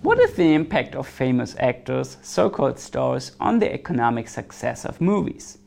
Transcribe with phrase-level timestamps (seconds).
[0.00, 5.00] What is the impact of famous actors, so called stars, on the economic success of
[5.00, 5.58] movies?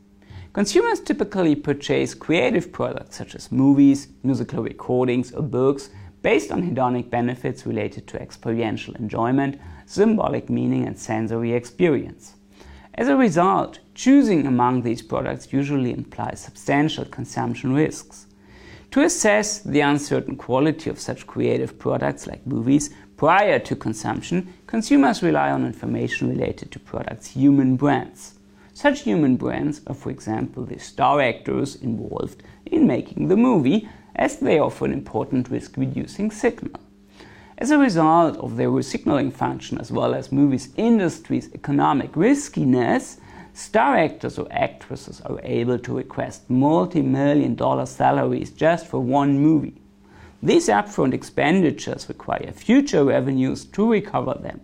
[0.52, 5.90] Consumers typically purchase creative products such as movies, musical recordings, or books
[6.22, 12.34] based on hedonic benefits related to experiential enjoyment, symbolic meaning, and sensory experience.
[12.98, 18.26] As a result, choosing among these products usually implies substantial consumption risks.
[18.90, 25.22] To assess the uncertain quality of such creative products like movies prior to consumption, consumers
[25.22, 28.34] rely on information related to products' human brands.
[28.74, 34.38] Such human brands are, for example, the star actors involved in making the movie, as
[34.38, 36.80] they offer an important risk reducing signal.
[37.58, 43.18] As a result of their signaling function as well as movies industry's economic riskiness,
[43.58, 49.40] Star actors or actresses are able to request multi million dollar salaries just for one
[49.40, 49.74] movie.
[50.40, 54.60] These upfront expenditures require future revenues to recover them.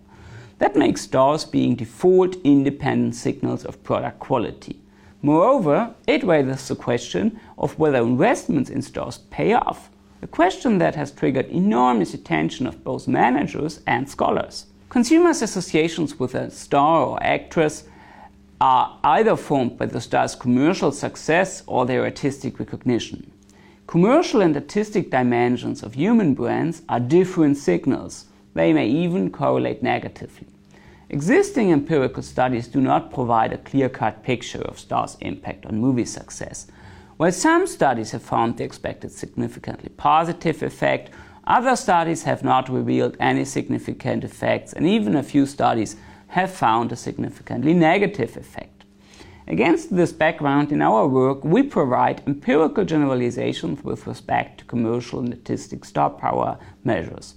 [0.58, 4.78] That makes stars being default independent signals of product quality.
[5.22, 9.90] Moreover, it raises the question of whether investments in stars pay off,
[10.24, 14.64] a question that has triggered enormous attention of both managers and scholars.
[14.88, 17.84] Consumers' associations with a star or actress
[18.58, 23.30] are either formed by the star's commercial success or their artistic recognition.
[23.86, 28.24] Commercial and artistic dimensions of human brands are different signals.
[28.54, 30.46] They may even correlate negatively.
[31.10, 36.06] Existing empirical studies do not provide a clear cut picture of stars' impact on movie
[36.06, 36.66] success.
[37.16, 41.10] While some studies have found the expected significantly positive effect,
[41.46, 45.94] other studies have not revealed any significant effects, and even a few studies
[46.28, 48.84] have found a significantly negative effect.
[49.46, 55.32] Against this background, in our work, we provide empirical generalizations with respect to commercial and
[55.32, 57.34] artistic star power measures.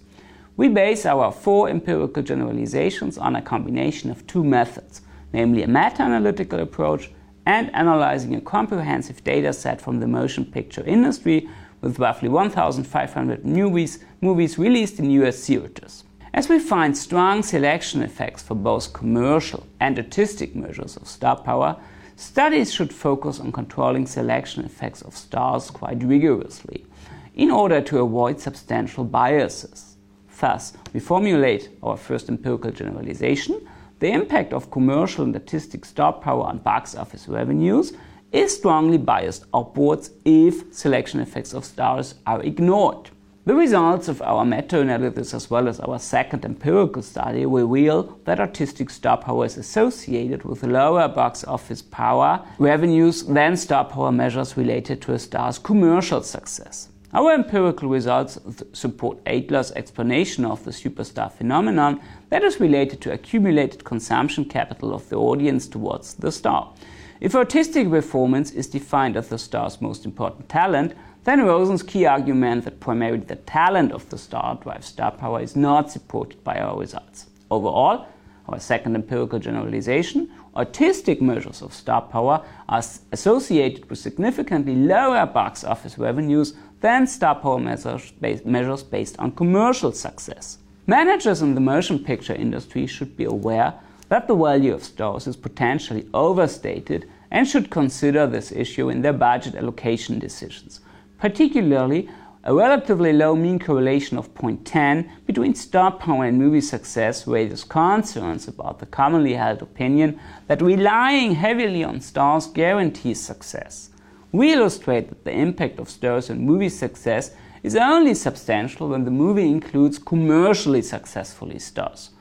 [0.55, 5.01] We base our four empirical generalizations on a combination of two methods,
[5.33, 7.11] namely a meta analytical approach
[7.47, 11.49] and analyzing a comprehensive data set from the motion picture industry
[11.79, 16.03] with roughly 1,500 movies, movies released in US theaters.
[16.33, 21.77] As we find strong selection effects for both commercial and artistic measures of star power,
[22.17, 26.85] studies should focus on controlling selection effects of stars quite rigorously
[27.33, 29.95] in order to avoid substantial biases.
[30.37, 33.65] Thus, we formulate our first empirical generalization.
[33.99, 37.93] The impact of commercial and artistic star power on box office revenues
[38.31, 43.09] is strongly biased upwards if selection effects of stars are ignored.
[43.45, 48.91] The results of our meta-analysis as well as our second empirical study reveal that artistic
[48.91, 55.01] star power is associated with lower box office power revenues than star power measures related
[55.03, 56.89] to a star's commercial success.
[57.17, 58.37] Our empirical results
[58.73, 65.09] support Adler's explanation of the superstar phenomenon that is related to accumulated consumption capital of
[65.09, 66.71] the audience towards the star.
[67.19, 72.65] If artistic performance is defined as the star's most important talent, then Rosen's key argument
[72.65, 76.77] that primarily the talent of the star drives star power is not supported by our
[76.79, 77.25] results.
[77.49, 78.05] Overall,
[78.47, 85.63] our second empirical generalization, artistic measures of star power are associated with significantly lower box
[85.63, 90.57] office revenues than star power measures based, measures based on commercial success.
[90.85, 93.73] Managers in the motion picture industry should be aware
[94.09, 99.13] that the value of stars is potentially overstated and should consider this issue in their
[99.13, 100.79] budget allocation decisions
[101.17, 102.09] particularly
[102.43, 108.47] a relatively low mean correlation of 0.10 between star power and movie success raises concerns
[108.47, 110.17] about the commonly held opinion
[110.47, 113.89] that relying heavily on stars guarantees success.
[114.31, 117.31] We illustrate that the impact of stars on movie success
[117.63, 122.11] is only substantial when the movie includes commercially successful stars.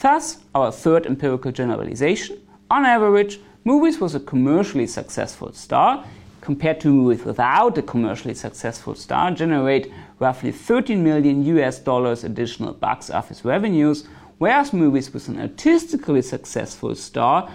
[0.00, 2.38] Thus, our third empirical generalization
[2.70, 6.04] on average, movies with a commercially successful star
[6.40, 12.72] compared to movies without a commercially successful star generate roughly 13 million US dollars additional
[12.72, 14.06] box office revenues,
[14.38, 17.50] whereas movies with an artistically successful star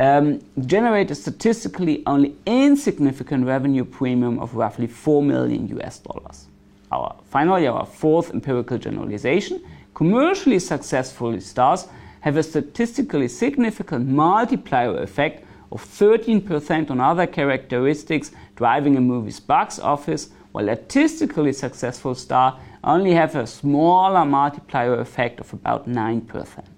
[0.00, 6.46] um, generate a statistically only insignificant revenue premium of roughly 4 million US dollars.
[6.90, 9.62] Our, finally, our fourth empirical generalization
[9.94, 11.86] commercially successful stars
[12.20, 19.78] have a statistically significant multiplier effect of 13% on other characteristics driving a movie's box
[19.78, 26.73] office, while artistically successful star only have a smaller multiplier effect of about 9%.